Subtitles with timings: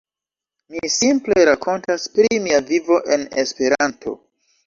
[0.75, 4.17] Mi simple rakontas pri mia vivo en Esperanto.